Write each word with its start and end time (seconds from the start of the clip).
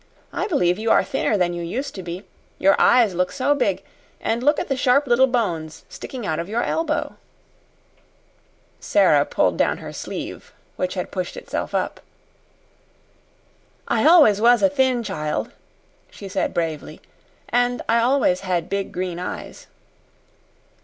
"I 0.33 0.47
believe 0.47 0.79
you 0.79 0.89
are 0.89 1.03
thinner 1.03 1.37
than 1.37 1.53
you 1.53 1.61
used 1.61 1.93
to 1.93 2.01
be. 2.01 2.23
Your 2.57 2.75
eyes 2.81 3.13
look 3.13 3.31
so 3.31 3.53
big, 3.53 3.83
and 4.19 4.41
look 4.41 4.59
at 4.59 4.67
the 4.67 4.75
sharp 4.75 5.05
little 5.05 5.27
bones 5.27 5.85
sticking 5.89 6.25
out 6.25 6.39
of 6.39 6.49
your 6.49 6.63
elbow!" 6.63 7.17
Sara 8.79 9.25
pulled 9.27 9.57
down 9.57 9.77
her 9.77 9.93
sleeve, 9.93 10.53
which 10.75 10.95
had 10.95 11.11
pushed 11.11 11.37
itself 11.37 11.75
up. 11.75 11.99
"I 13.87 14.07
always 14.07 14.41
was 14.41 14.63
a 14.63 14.69
thin 14.69 15.03
child," 15.03 15.51
she 16.09 16.27
said 16.27 16.51
bravely, 16.51 16.99
"and 17.49 17.83
I 17.87 17.99
always 17.99 18.39
had 18.39 18.69
big 18.69 18.91
green 18.91 19.19
eyes." 19.19 19.67